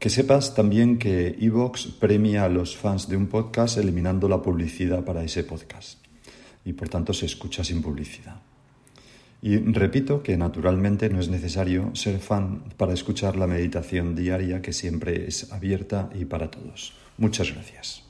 Que 0.00 0.08
sepas 0.08 0.54
también 0.54 0.98
que 0.98 1.36
Evox 1.38 1.88
premia 2.00 2.44
a 2.44 2.48
los 2.48 2.74
fans 2.74 3.06
de 3.06 3.18
un 3.18 3.26
podcast 3.26 3.76
eliminando 3.76 4.30
la 4.30 4.40
publicidad 4.40 5.04
para 5.04 5.22
ese 5.22 5.44
podcast 5.44 5.98
y 6.64 6.72
por 6.72 6.88
tanto 6.88 7.12
se 7.12 7.26
escucha 7.26 7.62
sin 7.62 7.82
publicidad. 7.82 8.40
Y 9.42 9.58
repito 9.58 10.22
que 10.22 10.38
naturalmente 10.38 11.10
no 11.10 11.20
es 11.20 11.28
necesario 11.28 11.94
ser 11.94 12.18
fan 12.18 12.64
para 12.78 12.94
escuchar 12.94 13.36
la 13.36 13.46
meditación 13.46 14.16
diaria 14.16 14.62
que 14.62 14.72
siempre 14.72 15.26
es 15.28 15.52
abierta 15.52 16.08
y 16.18 16.24
para 16.24 16.50
todos. 16.50 16.94
Muchas 17.18 17.52
gracias. 17.52 18.09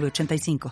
85 0.00 0.58